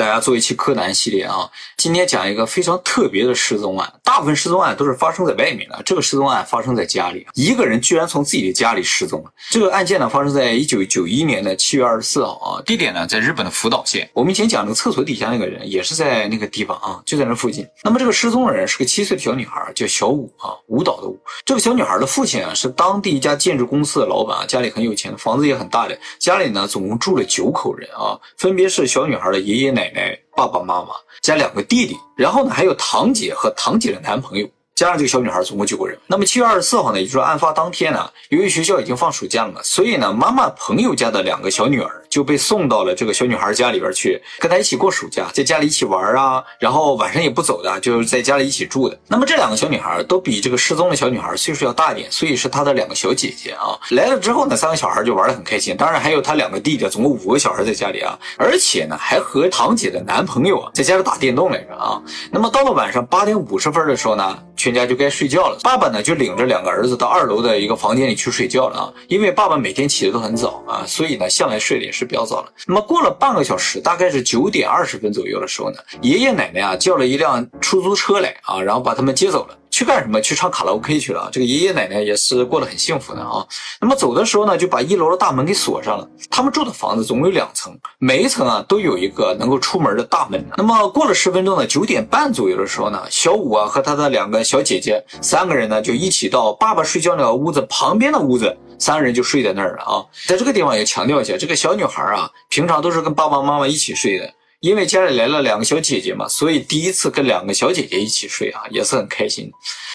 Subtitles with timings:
[0.00, 1.46] 大家做一期柯南系列啊。
[1.76, 9.30] 今天讲一个非常特别的失踪案，大部分失踪案都是发生在外面的，这个失踪案发生在家里，一个人居然从自己的家里失踪了。
[9.50, 14.08] 这个案件呢，发生在一九九一年的七月二十四号啊，地点呢在日本的福岛县。
[14.14, 17.66] 我们以前讲那个厕所底下那个人也是在那个地方啊，就在那附近。
[17.82, 21.20] 那么这个失踪的人是个七岁的小女孩，叫小舞啊，舞蹈的舞。
[21.44, 25.98] 这个小女孩的父亲啊是当地一家建筑公司的老板啊，家里很有钱，房子也很大的。
[26.18, 30.90] 家里呢总共住了九口人啊，分别是小女孩的爷爷奶奶、爸爸妈妈
[31.22, 34.48] 加两个弟弟，然后呢还有堂姐和堂姐的男朋友。
[34.76, 35.98] 加上这个小女孩，总共九个人。
[36.06, 48.98] 那么七月二十四号呢，也就是案发当天呢，由于学校已经放暑假了嘛，所以呢，妈妈朋友家的两个小女儿就被送到了这个小女孩家里边去，跟她一起过暑假，在家里一起玩啊，然后晚上也不走的，就是在家里一起住的。
[49.06, 53.78] 那么这两个小女孩都比这个失踪的小女孩岁数要大一点，所以是她的两个小姐姐啊。
[53.92, 62.02] 来了之后呢，三个小孩就玩得很开心，当然还有她两个弟弟，总共五个小孩在家里啊，而且呢，还和堂姐的男朋友啊在家里打电动来着啊。
[62.32, 64.38] 那么到了晚上八点五十分的时候呢。
[64.60, 72.48] 全家就该睡觉了，爸爸呢就领着两个儿子到二楼的一个房间里去睡觉了啊，因为爸爸每天起的都很早啊，所以呢向来睡的也是是比较早了。
[72.66, 79.56] 那么过了半个小时，大概是九点二十分左右的时候呢，爷爷奶奶啊叫了一辆出租车来啊，然后把他们接走了。
[79.70, 80.20] 去干什么？
[80.20, 81.28] 去唱卡拉 OK 去了。
[81.32, 83.46] 这个爷爷奶奶也是过得很幸福的啊。
[83.80, 86.06] 那么走的时候呢，就把一楼的大门给锁上了。
[86.28, 90.44] 他们住的房子总共有两层，每一层啊都有一个能够出门的大门。
[90.56, 100.04] 那么过了十分钟呢，九点半左右的时候呢，小五啊和他的两个小姐姐三个人呢就一起到爸爸睡觉那个屋子旁边的屋子，三个人就睡在那儿了啊。
[100.26, 104.34] 在这个地方也强调一下，这个小女孩啊，平常都是跟爸爸妈妈一起睡的。
[104.60, 109.50] 因为家里来了两个小姐姐嘛，所以第一次跟两个小姐姐一起睡啊，也是很开心。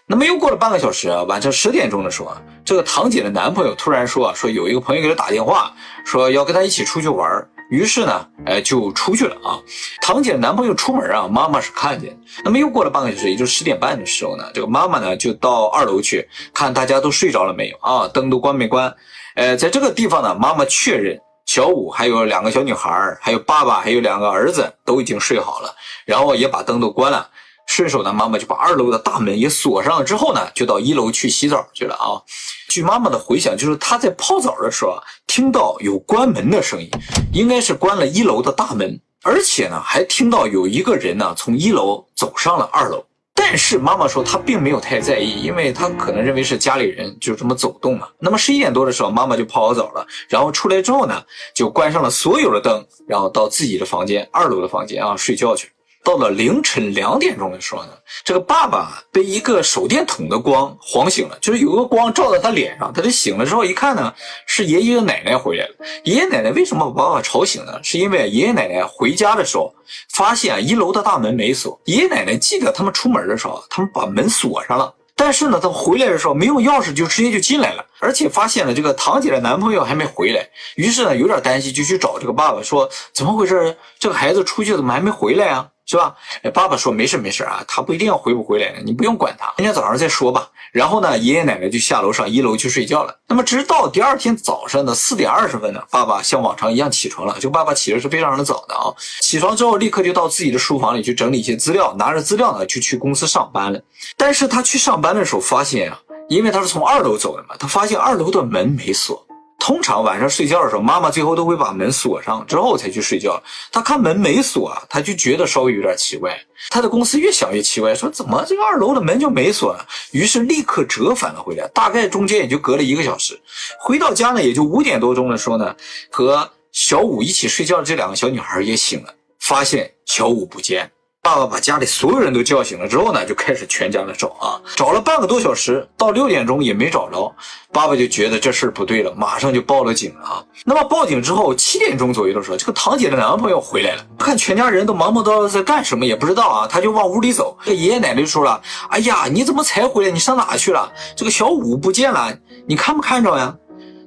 [0.07, 5.71] 那么又过了半个小时啊，晚上十点钟的时候啊，这个堂姐的男朋友突然说啊，说有一个朋友给她打电话，
[6.03, 7.47] 说要跟她一起出去玩儿。
[7.69, 9.59] 于是呢，哎，就出去了啊。
[10.01, 12.17] 堂姐男朋友出门啊，妈妈是看见。
[12.43, 18.93] 那么又过了半个小时，也就十点半的时候呢，这个妈妈呢就到二楼去看大家都睡着了没有啊，灯都关没关？
[19.35, 21.19] 呃，在这个地方呢，妈妈确认。
[21.45, 27.29] 小五还有两个小女孩，还有爸爸，还有两个儿子都已经睡好了，然后也把灯都关了。
[27.65, 30.03] 顺手呢，妈妈就把二楼的大门也锁上了。
[30.03, 32.21] 之后呢，就到一楼去洗澡去了啊。
[32.69, 36.89] 据妈妈的回想，就是她在泡澡的时候听到有关门的声音，
[37.33, 43.03] 应该是关了一楼的大门，而且呢，还听到有一个人呢从一楼走上了二楼。
[43.37, 48.07] 但是妈妈说她并没有太在意，因为她可能认为是家里人就这么走动嘛。
[48.19, 51.21] 那么十一点多的时候，妈妈就泡好澡了，然后出来之后呢，
[51.53, 55.73] 就关上了所有的灯，然后到自己的房间，二楼的房间啊睡觉去了。
[56.05, 57.89] 到了凌晨两点钟的时候呢，
[58.23, 64.13] 这个爸爸被一个手电筒的光晃醒了，就是有个光照到他脸上，他就醒了之后一看呢，
[64.45, 65.73] 是爷爷奶奶回来了。
[66.03, 67.79] 爷爷奶奶为什么把爸爸吵醒呢？
[67.81, 69.73] 是因为爷爷奶奶回家的时候
[70.13, 71.81] 发现一楼的大门没锁。
[71.85, 83.75] 爷爷奶奶记得他们出门的时候，他们把门锁上了，但是呢，他回来的时候没有钥匙就直接就进来了，而且发现了这个堂姐的男朋友还没回来，于是呢有点担心，就去找这个爸爸说怎么回事？
[83.97, 85.67] 这个孩子出去怎么还没回来啊？
[85.85, 86.15] 是吧？
[86.41, 90.49] 哎，爸爸说没事没事啊，他不一定要回不回来的，你不用管他，明天早上再说吧。
[90.71, 93.15] 然后呢，爷爷奶奶就下楼上一楼去睡觉了。
[93.27, 97.37] 那么直到第二天早上的四点二十分呢，爸爸像往常一样起床了。
[97.39, 98.91] 就爸爸起的是非常的早的啊，
[99.21, 103.79] 起床之后立刻就到自己的书房里去整理一些资料，拿着资料呢就去公司上班了。
[104.17, 105.97] 但是他去上班的时候发现啊，
[106.27, 109.24] 因为他是从二楼走的嘛，他发现二楼的门没锁。
[109.65, 113.41] 通常晚上睡觉的时候，妈妈最后都会把门锁上，之后才去睡觉。
[113.71, 116.39] 他看门没锁啊，他就觉得稍微有点奇怪。
[116.69, 119.83] 他的公司越想越奇怪，说怎么这个二楼的门就没锁呢？
[120.11, 121.67] 于是立刻折返了回来。
[121.73, 123.41] 大概中间也就隔了一个小时，
[123.79, 125.75] 回到家呢，也就五点多钟的时候呢，
[126.11, 130.91] 和小五一起睡觉的这两个小女孩也醒了，发现小五不见。
[131.25, 137.33] 爸爸把家里所有人都叫醒了之后呢，就开始全家的找啊，找了半个多小时，到六点钟也没找着。
[137.71, 140.45] 爸爸就觉得这事儿不对了，马上就报了警了啊。
[140.63, 147.57] 那么报警之后，七点钟左右的时候，这个堂姐的男朋友回来了，看全家人都忙忙叨叨在干什么也不知道啊，他就往屋里走。
[147.65, 148.61] 这爷爷奶奶就说了
[148.91, 150.11] ：“哎呀，你怎么才回来？
[150.11, 150.93] 你上哪去了？
[151.17, 152.31] 这个小五不见了，
[152.67, 153.55] 你看没看着呀？”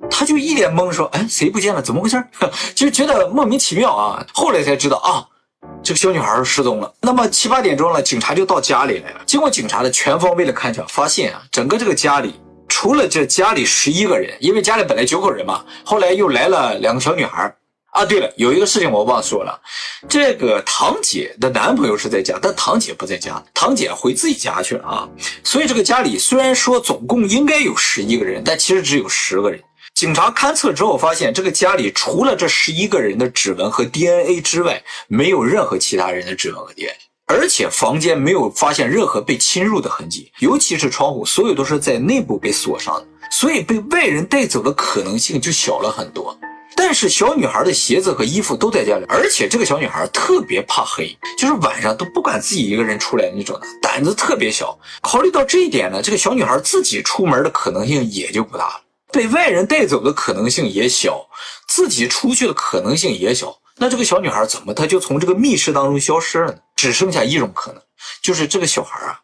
[0.09, 1.83] 他就一脸懵，说：“哎，谁不见了？
[1.83, 2.25] 怎么回事？”
[2.77, 4.25] 就觉得莫名其妙啊。
[4.33, 5.27] 后来才知道啊。
[5.89, 6.95] 这个小女孩失踪了。
[7.01, 9.23] 那么七八点钟了，警察就到家里来了。
[9.25, 12.35] 经过警察的全方位的勘查，发现啊，整个这个家里
[12.69, 17.51] 除了这家里十一个人，因为家里本来九口人嘛，后来又来了两个小女孩。
[17.93, 19.59] 啊，对了，有一个事情我忘说了，
[20.11, 25.09] 这个堂姐的男朋友是在家，但堂姐不在家，堂姐回自己家去了啊。
[25.43, 29.59] 所以这个家里虽然说总共应该有十一个人，但其实只有十个人。
[29.99, 36.95] 警察勘测之后发现，这个家里除了这十一个人的指纹和 DNA 之外，没有任何其他人的指纹和 DNA，
[37.27, 46.39] 而且房间没有发现任何被侵入的痕迹，尤其是窗户，所有都是在内部被锁上的，所以被外人带走的可能性就小了很多。
[46.77, 54.79] 但是小女孩的鞋子和衣服都在家里，而且这个小女孩特别怕黑，就是晚上都不敢自己一个人出来那种的，胆子特别小。
[55.03, 58.83] 考虑到这一点呢，这个小女孩自己出门的可能性也就不大了。
[59.11, 61.27] 被外人带走的可能性也小，
[61.67, 63.59] 自己出去的可能性也小。
[63.77, 66.59] 那这个小女孩怎么她就从这个密室当中消失了呢？
[66.77, 67.83] 只剩下一种可能，
[68.23, 69.21] 就是这个小孩啊，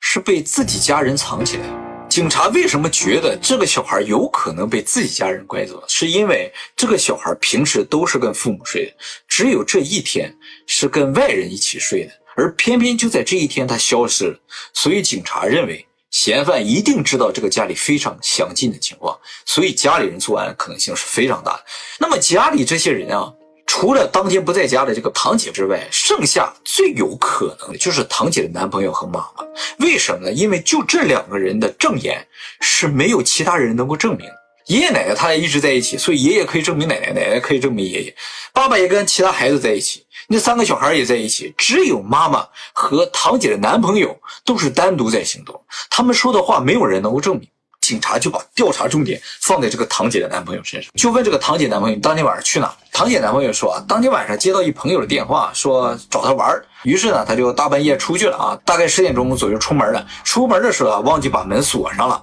[0.00, 1.64] 是被自己家人藏起来。
[2.08, 5.82] 警察为什么觉得这个小孩有可能被自己家人拐走？
[5.88, 8.92] 是因为这个小孩平时都是跟父母睡的，
[9.26, 10.32] 只有这一天
[10.66, 14.38] 是跟外人一起睡的，而偏偏就在这一天他消失了。
[14.72, 15.84] 所以警察认为。
[16.18, 19.14] 嫌犯一定知道这个家里非常详尽的情况，
[19.44, 21.64] 所以家里人作案可能性是非常大的。
[21.98, 23.30] 那么家里这些人啊，
[23.66, 29.44] 除了当天不在家的这个堂姐之外，剩下最有可能的就是堂姐的男朋友和妈妈。
[29.80, 30.32] 为什么呢？
[30.32, 32.26] 因为就这两个人的证言
[32.62, 34.26] 是没有其他人能够证明。
[34.68, 38.16] 爷爷奶奶他俩一直在一起，所以爷爷可以证明奶奶，奶奶可以证明爷爷，
[38.54, 40.05] 爸爸也跟其他孩子在一起。
[40.28, 45.60] 那三个小孩也在一起，只有妈妈和堂姐的男朋友都是单独在行动。
[45.90, 47.48] 他们说的话没有人能够证明。
[47.82, 52.74] 警察就把调查重点放在这个堂姐的男朋友身上，就问这个堂姐男朋友当天晚上去哪？
[52.90, 60.04] 堂姐男朋友说啊，当天晚上接到一朋友的电话，说找他玩于是呢，他就大半夜出去了啊，大概十点钟左右出门了。
[60.24, 62.20] 出门的时候啊，忘记把门锁上了。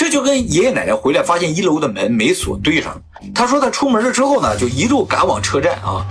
[0.00, 2.98] 这就跟爷爷奶奶回来发现一楼的门没锁对上。
[3.34, 6.06] 他说他出门了之后呢，就一路赶往车站啊。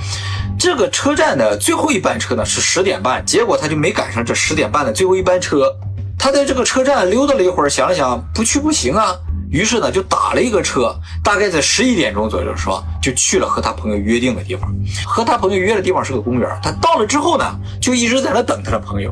[0.60, 5.76] 这个车站的最后一班车呢是十点半，结果他就没赶上这十点半的最后一班车。
[6.20, 9.16] 他在这个车站溜达了一会儿，想了想不去不行啊，
[9.50, 12.84] 于是呢就打了一个车，大概在十一点钟左右，是吧？
[13.02, 14.72] 就去了和他朋友约定的地方。
[15.04, 16.48] 和他朋友约的地方是个公园。
[16.62, 17.44] 他到了之后呢，
[17.82, 19.12] 就一直在那等他的朋友，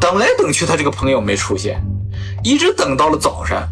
[0.00, 1.80] 等来等去，他这个朋友没出现，
[2.42, 3.62] 一直等到了早上，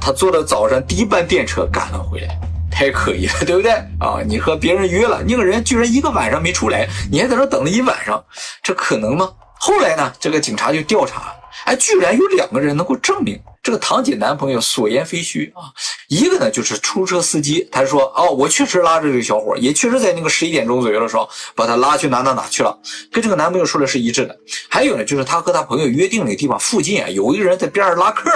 [0.00, 2.38] 他坐了早上第一班电车赶了回来。
[2.72, 4.22] 太可疑了，对不对啊？
[4.26, 8.24] 你和别人约了，那个人居然一个晚上没出来，你还在这等了一晚上，
[8.62, 9.28] 这可能吗？
[9.58, 11.34] 后来呢，这个警察就调查，
[11.66, 15.68] 哎，居然有两个人能够证明这个堂姐男朋友所言非虚啊。
[16.08, 22.78] 一个呢就是出租车司机，他说哦，我确实拉着这个小伙，也确实在那个十一点钟左右的时候把他拉去哪哪哪去了，
[23.12, 24.34] 跟这个男朋友说的是一致的。
[24.70, 28.30] 还有呢，就是他和他朋友约定那个地方附近啊，有一个人在边上拉客。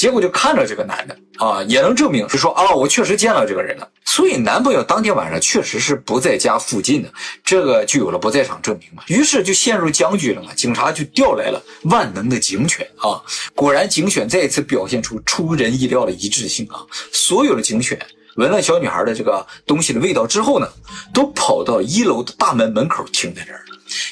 [0.00, 3.86] 结果就看着这个男的啊，也能证明是说啊，我确实见了这个人了。
[4.06, 7.12] 所以男朋友当天晚上确实是不在家附近的，
[7.44, 9.02] 这个就有了不在场证明嘛。
[9.08, 10.54] 于是就陷入僵局了嘛。
[10.54, 13.20] 警察就调来了万能的警犬啊，
[13.54, 16.80] 果然警犬再一次表现出出人意料的一致性啊。
[17.12, 17.98] 所有的警犬
[18.36, 20.66] 闻了小女孩的这个东西的味道之后呢，
[21.12, 23.60] 都跑到一楼的大门门口停在这儿。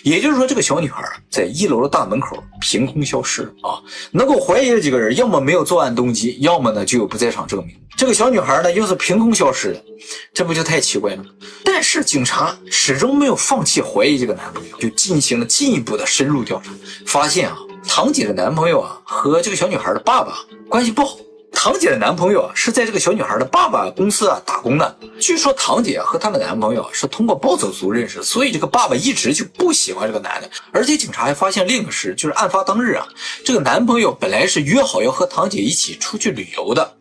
[0.02, 3.80] 也就是说，这个小女孩在一楼的大门口凭空消失啊！
[4.10, 7.76] 能够怀疑的几个人，要么没有作案动机，要么呢就有不在场证明。
[7.96, 9.84] 这个小女孩呢又是凭空消失的，
[10.32, 11.24] 这不就太奇怪了？
[11.64, 16.70] 但是警察始终没有放弃怀疑这个男朋友，就进行了进一步的深入调查，
[17.06, 20.38] 发现啊，堂姐的男朋友啊和这个小女孩的爸爸
[20.68, 21.16] 关系不好。
[21.60, 24.96] 堂姐的男朋友啊，是在这个小女孩的爸爸公司啊打工的。
[25.20, 30.48] 据说堂姐和她的男朋友是通过暴走族认识，所以这个爸爸一直就不喜欢这个男的。
[30.70, 33.04] 而且警察还发现另一个事，就是案发当日啊，
[33.44, 36.94] 这个男朋友本来是约好要和堂姐一起出去旅游的，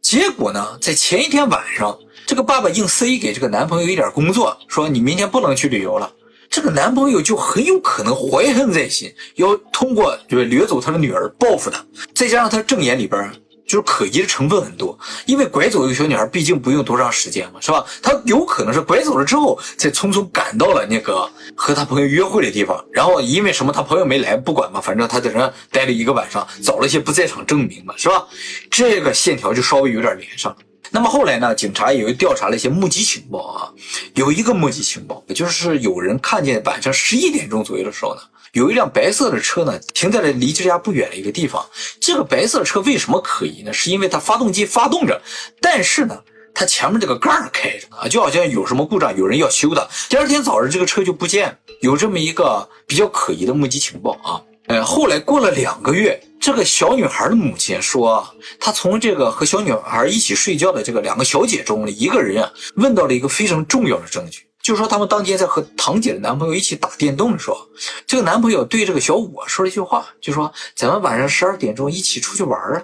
[0.00, 1.98] 结果呢，在前一天晚上，
[2.28, 6.08] 这个爸爸硬塞给这个男朋友一点工作，说你明天不能去旅游了。
[6.48, 11.84] 这个男朋友就很有可能怀恨在心，要通过就是掠走他的女儿报复他。
[12.14, 13.32] 再加上他证言里边。
[13.66, 14.96] 就是可疑的成分很多，
[15.26, 17.84] 因为拐走一个小女孩毕竟不用多长时间嘛，是吧？
[18.00, 28.24] 他有可能是拐走了之后，才匆匆赶到了那个和他朋友约会的地方，然后因为什么他朋友没来，不管嘛，反正他在那待了一个晚上，找了一些不在场证明嘛，是吧？
[28.70, 30.56] 这个线条就稍微有点连上。
[30.92, 33.72] 那么后来呢，警察也又调查了一些目击情报啊，
[34.14, 38.20] 有一个目击情报，就是有人看见晚上十一点钟左右的时候呢。
[38.56, 41.62] 有一辆白色的车呢，停在了离这家不远的一个地方。
[42.00, 43.70] 这个白色车为什么可疑呢？
[43.70, 45.20] 是因为它发动机发动着，
[45.60, 46.18] 但是呢，
[46.54, 49.86] 它前面这个盖儿开着啊，就好像有什么故障，有人要修的。
[50.08, 54.40] 第二天早上，这个车就不见，有这么一个比较可疑的目击情报啊。
[54.68, 58.26] 呃，后来过了两个月，这个小女孩的母亲说，
[58.58, 64.46] 她从这个和小女孩一起睡觉的这个两个小姐中的一个人啊，问到了一个非常重要的证据。
[64.66, 67.56] 就说他们当天在和堂姐的男朋友一起打电动的时候，
[68.04, 72.82] 这个男朋友对这个小五说了一句话，就说咱们晚上十二点钟一起出去玩啊。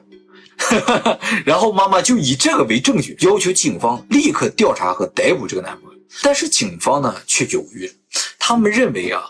[1.45, 5.99] 然后妈妈就以这个为证据，要求警方立刻调查和逮捕这个男朋友。
[6.23, 7.91] 但是警方呢却犹豫，
[8.39, 9.21] 他们认为啊，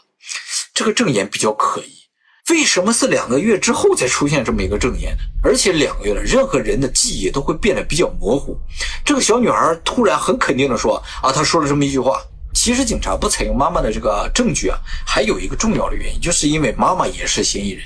[0.74, 2.02] 这个证言比较可疑。
[2.50, 5.22] 为什么是两个月之后才出现这么一个证言呢？
[5.42, 8.54] 而且两个月了，任何人的记忆都会变得比较模糊。
[9.02, 12.22] 这个小女孩突然很肯定的说啊，她说了这么一句话。
[12.54, 17.82] 其实警察不采用妈妈的这个证据啊，还有一个重要的原因，就是因为妈妈也是嫌疑人。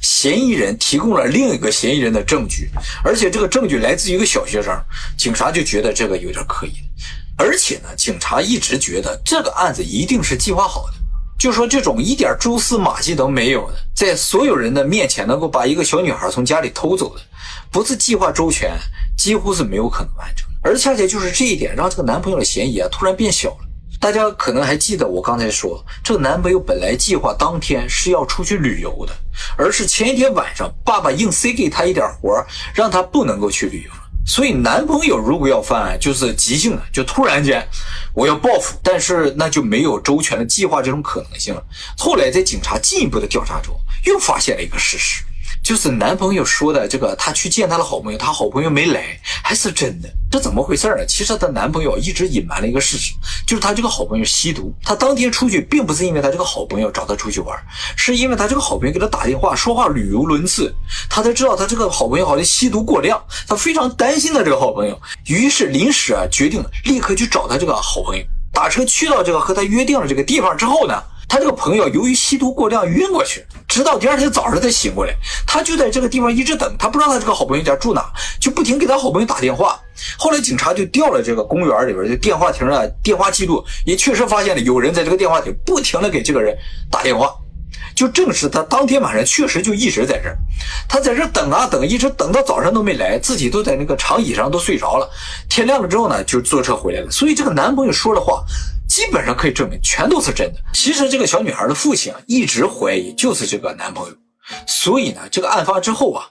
[0.00, 2.70] 嫌疑人提供了另一个嫌疑人的证据，
[3.02, 4.72] 而且这个证据来自于一个小学生，
[5.18, 6.72] 警察就觉得这个有点可疑。
[7.36, 10.94] 而且呢，警察一直觉得这个案子一定是计划好的，
[11.36, 17.20] 就说这种一点蛛丝马迹都没有的，在所有人的面前能够把一个小女孩从家里偷走的，
[17.72, 18.78] 不是计划周全，
[19.18, 20.48] 几乎是没有可能完成。
[20.62, 23.66] 而恰恰就是这一点，让这个男朋友的嫌疑啊突然变小了。
[24.04, 29.14] 大家可能还记得我刚才说，这个男朋友本来计划当天是要出去旅游的，
[29.56, 32.44] 而是前一天晚上爸爸硬塞给他一点活，
[32.74, 33.90] 让他不能够去旅游。
[34.26, 37.66] 所以男朋友如果要犯案，就是即兴的，就突然间
[38.12, 41.64] 我要报复，但是那就没有周全的计划这种可能性了。
[41.96, 45.24] 后来在警察进一步的调查中，又发现了一个事实。
[45.62, 50.08] 就是男朋友说的这个，他去见他的好朋友，他好朋友没来，还是真的？
[50.30, 51.06] 这怎么回事呢？
[51.06, 53.12] 其实她男朋友一直隐瞒了一个事实，
[53.46, 54.74] 就是他这个好朋友吸毒。
[54.82, 57.56] 他当天出去，并不是因为他这个好朋友找他出去玩，
[57.96, 60.74] 是因为他这个好朋友给他打电话说话语无伦次，
[61.08, 71.00] 他才知道他这个好朋友好像吸毒过量，他非常担心他这个好朋友，于是临时啊决定立刻去找他这个好朋友，打车去到这个和他约定了这个地方之后呢。
[71.28, 75.14] 他这个朋友由于吸毒过量晕过去，直到第二天早上才醒过来。
[75.46, 78.04] 他就在这个地方一直等，他不知道他这个好朋友家住哪，
[78.40, 79.80] 就不停给他好朋友打电话。
[80.18, 86.56] 后来警察就调了这个公园里边的电话亭的电话记录，也确实发现了有人在这个电话亭不停的给这个人
[86.90, 87.34] 打电话，
[87.94, 90.36] 就证实他当天晚上确实就一直在这儿。
[90.88, 95.08] 他在这等啊等，一直等到早上都没来，自己都在那个长椅上都睡着了。
[95.48, 97.10] 天亮了之后呢，就坐车回来了。
[97.10, 98.44] 所以这个男朋友说的话。
[98.86, 100.60] 基本上可以证明全都是真的。
[100.74, 104.14] 其实这个小女孩的父亲啊，一直怀疑就是这个男朋友，
[104.66, 106.22] 所以呢，这个案发之后啊，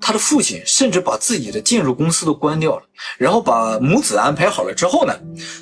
[0.00, 2.82] 他的父亲甚至把自己的建筑公司都关掉了，
[3.16, 5.14] 然后把母子安排好了之后呢，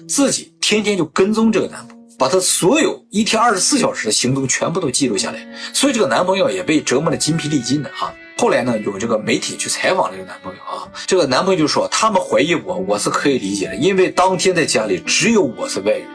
[0.08, 5.40] 自己天天就跟踪这个男朋，把他所有一天二十四小时的行踪全部都记录下来。
[5.72, 8.12] 所以这个男朋友也被折磨的筋疲力尽的啊。
[8.36, 16.06] 后来呢，有这个媒体去采访这个男朋友啊，这个男朋友就说，他们怀疑我，我是可以理解的，因为当天在家里只有我是外人。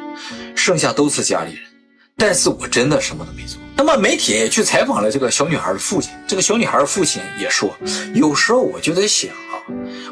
[0.55, 1.61] 剩下都是家里人，
[2.15, 3.59] 但是我真的什么都没做。
[3.75, 7.75] 那么媒体也去采访了这个小女孩的父亲，这个小女孩的父亲也说，
[8.13, 9.57] 有时候我就在想啊，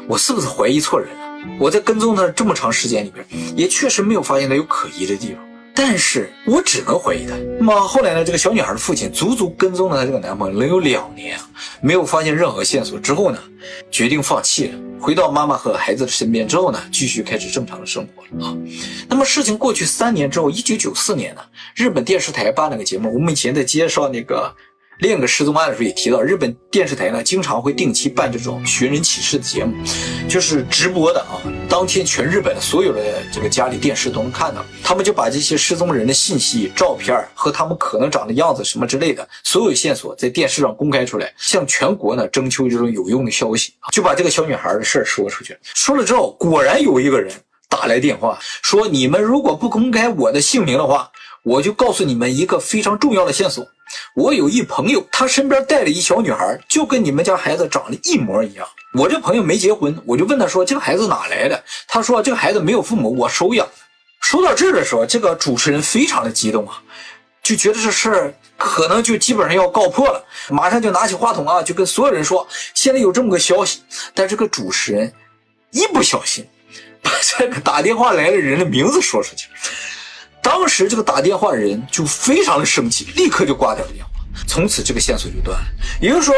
[0.08, 1.56] 我是不是怀疑错人了？
[1.58, 3.24] 我在跟踪她这么长时间里边，
[3.56, 5.53] 也确实没有发现她有可疑的地方。
[5.74, 7.34] 但是我只能怀疑他。
[7.58, 8.24] 那么后来呢？
[8.24, 11.38] 这个小女孩的父亲足足跟踪了她这个男朋友能有两年，
[11.80, 13.38] 没有发现任何线索之后呢，
[13.90, 18.56] 决定放弃了，回到妈妈和孩子的身边之后呢，继续开始正常的生活了啊。
[19.08, 21.42] 那么事情过去三年之后，一九九四年呢，
[21.74, 24.54] 日本电视台办了个节目，我们以前在介绍那个。
[24.98, 29.74] 另一个失踪案的时候也提到，日本电视台呢经常会定期办这种寻人启事的节目，
[30.28, 31.42] 就是直播的啊。
[31.68, 33.00] 当天全日本所有的
[33.32, 45.56] 这个家里电视都能看到，他们就把这些失踪人的信息、照片和他们可能长的样子什么之类的所有线索在电视上公开出来，向全国呢征求这种有用的消息，就把这个小女孩的事儿说出去。
[45.74, 47.32] 说了之后，果然有一个人
[47.68, 51.10] 打来电话说：“你们如果不公开我的姓名的话，
[51.42, 53.66] 我就告诉你们一个非常重要的线索。”
[54.14, 58.66] 我有一朋友，他身边带了一小女孩，就跟你们家孩子长得一模一样。
[58.94, 63.66] 我这朋友没结婚，我就问他说：“这个孩子哪来的？”他说：“这个孩子没有父母，我收养。”
[64.20, 66.80] 说到这儿的时候，这个主持人非常的激动啊，
[67.42, 73.82] 就觉得这事儿可能就基本上要告破了，马上就拿起话筒啊，就跟所有人说：“现在有这么个消息。”
[74.14, 75.12] 但这个主持人
[75.72, 76.46] 一不小心
[77.02, 79.54] 把这个打电话来的人的名字说出去了。
[80.44, 84.10] 当时这个打电话的人就非常的生气，立刻就挂掉了电话。
[84.46, 85.64] 从此这个线索就断了。
[86.00, 86.34] 也就是说，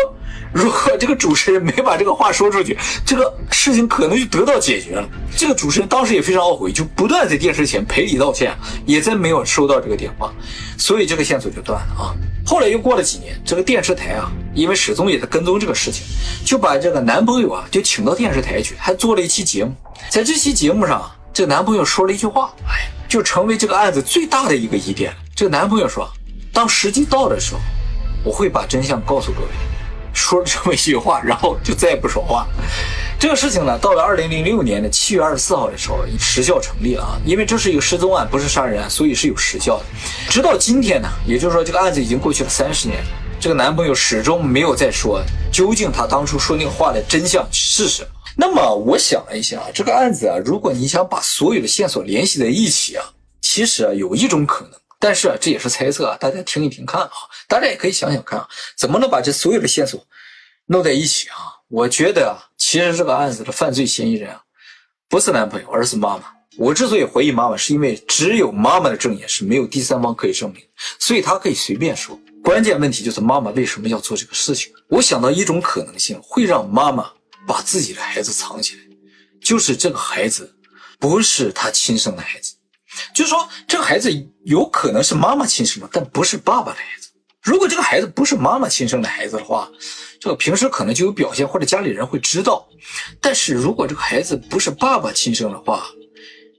[0.52, 5.08] 如果这个主持人没把这个话说出去，这个事情可能就得到解决了。
[5.36, 10.32] 这个主持人当时也非常懊悔，就不断在电视前赔礼道歉，也再没有收到这个电话，
[10.78, 12.14] 所以这个线索就断了啊。
[12.46, 16.04] 后来又过了几年，这个电视台啊，因为始终也在跟踪这个事情，
[16.44, 19.74] 就把这个男朋友啊就请到电视台去，还做了一期节目。
[20.10, 22.92] 在这期节目上，这个男朋友说了一句话，哎。
[23.08, 25.12] 就成为这个案子最大的一个疑点。
[25.34, 26.08] 这个男朋友说
[26.52, 27.60] ：“当时机到的时候，
[28.24, 29.48] 我会把真相告诉各位。”
[30.12, 32.46] 说了这么一句话，然后就再也不说话。
[33.20, 39.84] 这个事情呢，到了二零零六年的七月二十四号的时候，时效成立了啊，因为这是一个失踪案，不是杀人案，所以是有时效的。
[40.30, 43.04] 直到今天呢，也就是说这个案子已经过去了三十年，
[43.38, 45.22] 这个男朋友始终没有再说
[45.52, 48.08] 究竟他当初说那个话的真相是什么。
[48.38, 53.04] 那么我想了一下，这个案子啊，如果你想把所有的线索联系在一起啊，
[53.40, 57.10] 其实啊有一种可能，但是啊这也是猜测啊，大家听一听看啊，
[57.48, 59.98] 大家也可以想想看啊，怎么能把这所有的线索
[60.66, 61.36] 弄在一起啊？
[61.68, 64.42] 我觉得啊，其实这个案子的犯罪嫌疑人啊，
[65.08, 66.24] 不是男朋友，而是妈妈。
[66.58, 70.62] 我之所以怀疑妈妈，是因为只有妈妈的证言是没有第三方可以证明，
[70.98, 72.18] 所以她可以随便说。
[72.44, 74.72] 关键问题就是妈妈为什么要做这个事情？
[74.88, 77.10] 我想到一种可能性，会让妈妈。
[77.46, 78.80] 把自己的孩子藏起来，
[79.40, 80.52] 就是这个孩子
[80.98, 82.54] 不是他亲生的孩子，
[83.14, 84.10] 就是说这个孩子
[84.44, 87.08] 有可能是妈妈亲生的，但不是爸爸的孩子。
[87.42, 89.70] 如果这个孩子不是妈妈亲生的孩子的话，
[90.20, 92.66] 这个平时可能就有表现，或者家里人会知道。
[93.20, 95.86] 但是如果这个孩子不是爸爸亲生的话，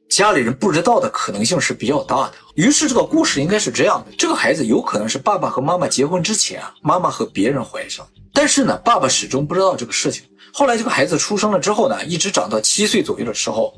[0.10, 2.34] 家里人不知道的可能性是比较大的。
[2.56, 10.24] 于是这个故事应该是这样的：这个孩子有可能是爸爸和妈妈结婚之前，妈妈和别人怀上，但是呢，爸爸始终不知道这个事情。
[10.54, 13.74] 后来这个孩子出生了之后呢，一直长到七岁左右的时候，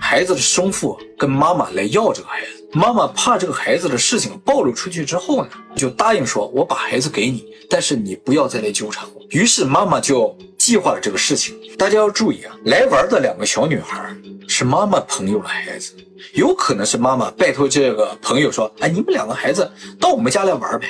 [0.00, 11.56] 孩子的生父跟妈妈来要这个孩子，妈妈怕这个孩子的事情暴露出去之后呢，就答应说：“我把孩子给你，但是你不要再来纠缠我。”于是妈妈就计划了这个事情。
[11.78, 14.14] 大家要注意啊，来玩的两个小女孩
[14.58, 15.94] 是妈妈朋友的孩子，
[16.34, 20.88] 有可能是妈妈拜托这个朋友说：“哎，你们两个孩子到我们家来玩呗。”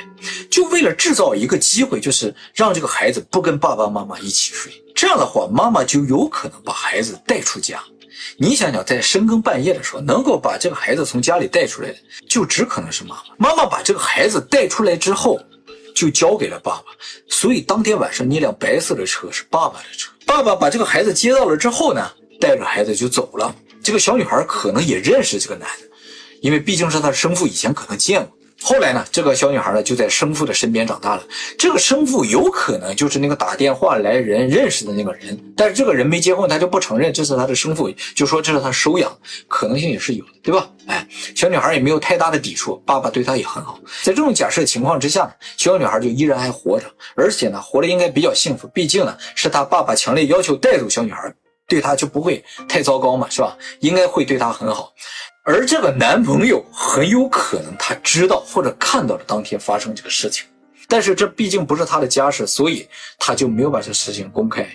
[0.49, 4.73] 就为了制造一个机会，就是让这个孩子不跟爸爸妈妈一起睡。
[4.95, 7.79] 这样的话，妈妈就有可能把孩子带出家。
[8.39, 11.95] 你想想，在深更半夜的时候，能够把这个孩子从家里带出来的，
[12.27, 13.51] 就只可能是妈妈。
[13.51, 15.39] 妈妈把这个孩子带出来之后，
[15.95, 16.85] 就交给了爸爸。
[17.29, 20.11] 所以当天晚上，那辆白色的车是爸爸的车。
[20.25, 23.53] 爸爸把这个孩子接到了之后呢，带着孩子就走了。
[23.81, 25.87] 这个小女孩可能也认识这个男的，
[26.41, 28.33] 因为毕竟是他生父，以前可能见过。
[28.61, 31.23] 后来呢，这个小女孩呢就在生父的身边长大了。
[31.57, 39.17] 这个生父有可能就是那个打电话来人认识的那个人，但是这个人没结婚，他就不承认这是他的生父，就说这是他收养，
[39.47, 40.69] 可能性也是有的，对吧？
[40.87, 43.79] 哎，小女孩也没有太大的抵触，爸爸对她也很好。
[44.03, 48.67] 在这种假设情况之下，小女孩就依然还活着，而且呢，活得应该比较幸福。
[48.73, 51.33] 毕竟呢，是她爸爸强烈要求带走小女孩，
[51.69, 53.55] 对她就不会太糟糕嘛，是吧？
[53.79, 54.91] 应该会对她很好。
[55.45, 60.45] 而这个男朋友很有可能他知道或者看到了当天发生这个事情，
[60.87, 64.67] 但是这毕竟不是他的家事，所以他就没有把这事情公开。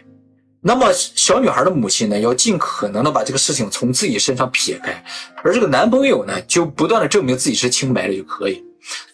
[0.61, 5.05] 那么小女孩的母亲呢，要尽可能的把这个事情从自己身上撇开，
[5.45, 8.65] 而这个男朋友呢，就不断的证明自己是清白的就可以，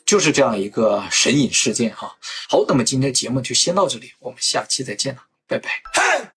[0.06, 2.10] 就是这样一个神隐事件哈。
[2.48, 5.68] 好，那么今天节目就先到这里，我们下期再见了，拜拜。